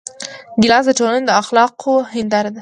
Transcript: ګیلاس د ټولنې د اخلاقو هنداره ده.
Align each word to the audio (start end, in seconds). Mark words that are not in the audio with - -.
ګیلاس 0.61 0.85
د 0.87 0.91
ټولنې 0.99 1.23
د 1.25 1.31
اخلاقو 1.41 1.93
هنداره 2.13 2.49
ده. 2.55 2.59